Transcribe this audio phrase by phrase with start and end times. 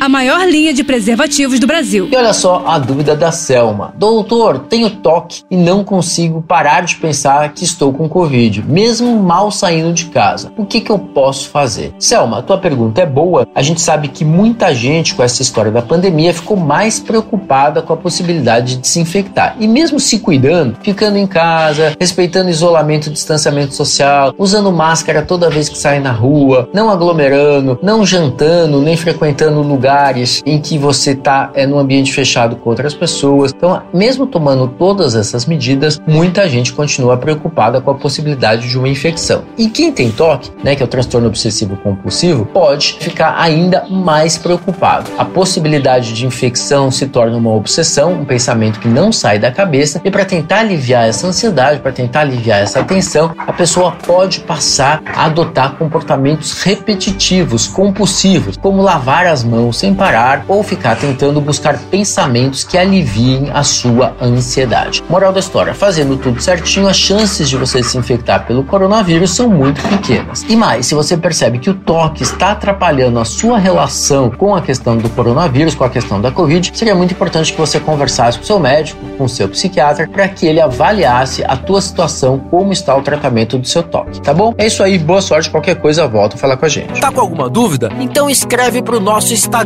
[0.00, 2.08] a maior linha de preservativos do Brasil.
[2.10, 3.94] E olha só a dúvida da Selma.
[3.96, 9.50] Doutor, tenho toque e não consigo parar de pensar que estou com Covid, mesmo mal
[9.50, 10.52] saindo de casa.
[10.56, 11.94] O que, que eu posso fazer?
[11.98, 13.48] Selma, a tua pergunta é boa.
[13.54, 17.92] A gente sabe que muita gente com essa história da pandemia ficou mais preocupada com
[17.92, 19.56] a possibilidade de se infectar.
[19.58, 25.50] E mesmo se cuidando, ficando em casa, respeitando isolamento e distanciamento social, usando máscara toda
[25.50, 30.76] vez que sai na rua, não aglomerando, não jantando, nem frequentando lugares lugares em que
[30.76, 33.52] você está é, no ambiente fechado com outras pessoas.
[33.56, 38.88] Então, mesmo tomando todas essas medidas, muita gente continua preocupada com a possibilidade de uma
[38.88, 39.44] infecção.
[39.56, 44.36] E quem tem toque, né, que é o transtorno obsessivo compulsivo, pode ficar ainda mais
[44.36, 45.08] preocupado.
[45.16, 50.00] A possibilidade de infecção se torna uma obsessão, um pensamento que não sai da cabeça,
[50.04, 55.00] e para tentar aliviar essa ansiedade, para tentar aliviar essa tensão, a pessoa pode passar
[55.06, 61.78] a adotar comportamentos repetitivos, compulsivos, como lavar as mãos sem parar ou ficar tentando buscar
[61.90, 65.02] pensamentos que aliviem a sua ansiedade.
[65.08, 69.48] Moral da história: fazendo tudo certinho, as chances de você se infectar pelo coronavírus são
[69.48, 70.44] muito pequenas.
[70.48, 74.62] E mais, se você percebe que o toque está atrapalhando a sua relação com a
[74.62, 78.44] questão do coronavírus, com a questão da Covid, seria muito importante que você conversasse com
[78.44, 83.02] seu médico, com seu psiquiatra, para que ele avaliasse a tua situação, como está o
[83.02, 84.54] tratamento do seu toque, tá bom?
[84.58, 87.00] É isso aí, boa sorte, qualquer coisa volta a falar com a gente.
[87.00, 87.90] Tá com alguma dúvida?
[87.98, 89.65] Então escreve pro nosso Instagram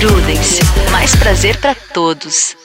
[0.00, 2.56] Prudence, mais prazer para todos.